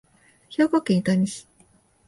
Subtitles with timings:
[0.49, 1.47] 兵庫県伊丹市